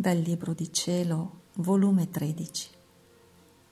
[0.00, 2.70] Dal Libro di Cielo, volume 13,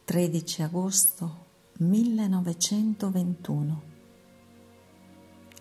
[0.06, 1.46] 13 agosto
[1.78, 3.82] 1921.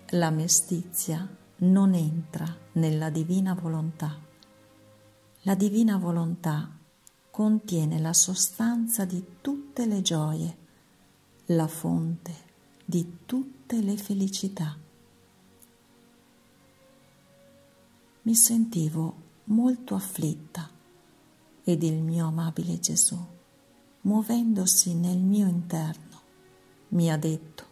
[0.08, 4.20] La mestizia non entra nella divina volontà.
[5.42, 6.76] La divina volontà
[7.30, 10.58] contiene la sostanza di tutte le gioie,
[11.46, 12.34] la fonte
[12.84, 14.76] di tutte le felicità.
[18.24, 20.70] Mi sentivo molto afflitta
[21.64, 23.18] ed il mio amabile Gesù,
[24.02, 26.22] muovendosi nel mio interno,
[26.90, 27.64] mi ha detto,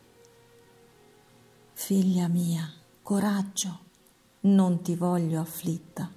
[1.73, 3.80] Figlia mia, coraggio,
[4.41, 6.09] non ti voglio afflitta,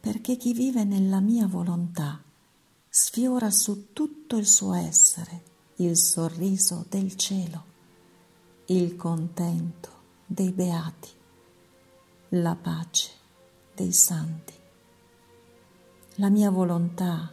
[0.00, 2.20] perché chi vive nella mia volontà
[2.88, 7.64] sfiora su tutto il suo essere il sorriso del cielo,
[8.66, 9.90] il contento
[10.26, 11.08] dei beati,
[12.30, 13.20] la pace
[13.74, 14.52] dei santi.
[16.16, 17.32] La mia volontà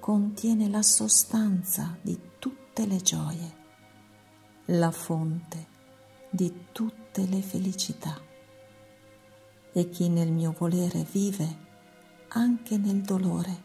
[0.00, 3.56] contiene la sostanza di tutte le gioie,
[4.66, 5.74] la fonte
[6.30, 8.20] di tutte le felicità.
[9.72, 11.64] E chi nel mio volere vive,
[12.28, 13.64] anche nel dolore,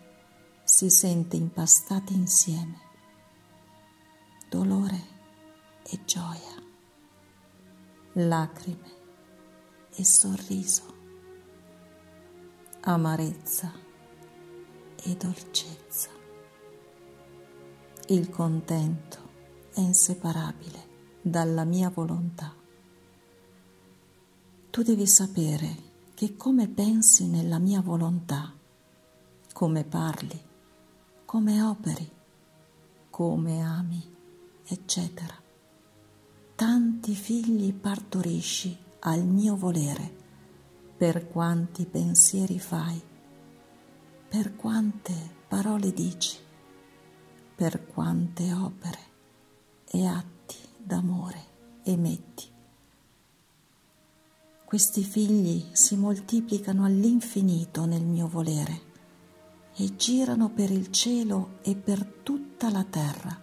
[0.64, 2.90] si sente impastati insieme.
[4.50, 5.20] Dolore
[5.84, 6.62] e gioia,
[8.14, 9.00] lacrime
[9.96, 11.01] e sorriso
[12.84, 13.72] amarezza
[15.04, 16.10] e dolcezza.
[18.08, 19.18] Il contento
[19.72, 20.90] è inseparabile
[21.22, 22.56] dalla mia volontà.
[24.72, 28.52] Tu devi sapere che come pensi nella mia volontà,
[29.54, 30.42] come parli,
[31.26, 32.12] come operi,
[33.12, 34.04] come ami,
[34.66, 35.36] eccetera,
[36.56, 40.21] tanti figli partorisci al mio volere
[41.02, 43.02] per quanti pensieri fai,
[44.30, 45.12] per quante
[45.48, 46.38] parole dici,
[47.56, 49.00] per quante opere
[49.90, 51.44] e atti d'amore
[51.86, 52.48] emetti.
[54.64, 58.82] Questi figli si moltiplicano all'infinito nel mio volere
[59.78, 63.42] e girano per il cielo e per tutta la terra,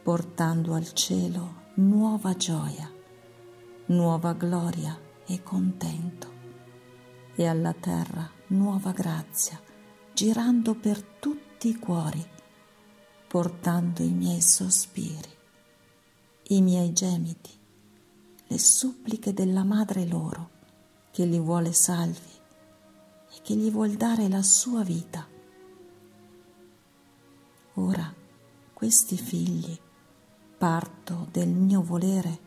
[0.00, 2.88] portando al cielo nuova gioia,
[3.86, 6.31] nuova gloria e contento
[7.34, 9.60] e alla terra nuova grazia,
[10.12, 12.24] girando per tutti i cuori,
[13.26, 15.30] portando i miei sospiri,
[16.48, 17.50] i miei gemiti,
[18.46, 20.50] le suppliche della madre loro,
[21.10, 22.40] che li vuole salvi
[23.34, 25.26] e che gli vuol dare la sua vita.
[27.74, 28.14] Ora
[28.72, 29.78] questi figli
[30.58, 32.38] parto del mio volere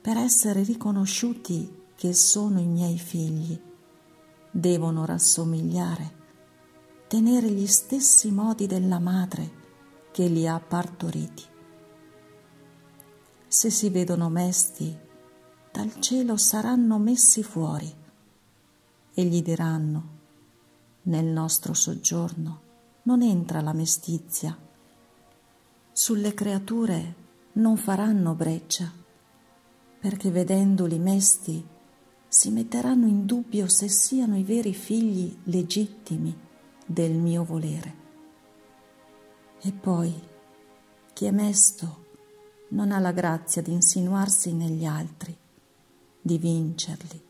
[0.00, 3.60] per essere riconosciuti che sono i miei figli,
[4.52, 6.14] devono rassomigliare,
[7.08, 9.50] tenere gli stessi modi della madre
[10.12, 11.42] che li ha partoriti.
[13.48, 14.96] Se si vedono mesti,
[15.72, 17.92] dal cielo saranno messi fuori
[19.12, 20.08] e gli diranno,
[21.02, 22.60] nel nostro soggiorno
[23.02, 24.56] non entra la mestizia,
[25.90, 27.14] sulle creature
[27.54, 28.88] non faranno breccia,
[29.98, 31.76] perché vedendoli mesti
[32.28, 36.36] si metteranno in dubbio se siano i veri figli legittimi
[36.84, 38.06] del mio volere.
[39.60, 40.14] E poi
[41.14, 42.06] chi è mesto
[42.68, 45.34] non ha la grazia di insinuarsi negli altri,
[46.20, 47.22] di vincerli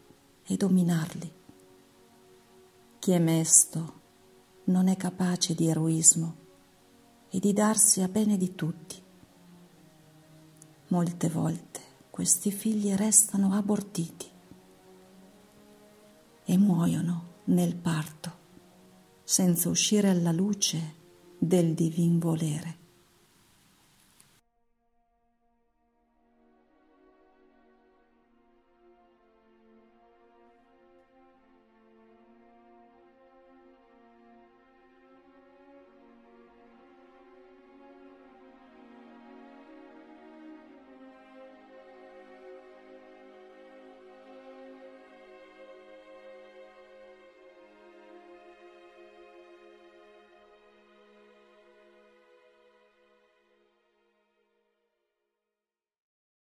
[0.44, 1.32] e dominarli.
[2.98, 4.00] Chi è mesto
[4.64, 6.34] non è capace di eroismo
[7.31, 9.00] e di darsi a bene di tutti.
[10.88, 14.37] Molte volte questi figli restano abortiti
[16.50, 18.32] e muoiono nel parto,
[19.22, 20.94] senza uscire alla luce
[21.38, 22.78] del divin volere.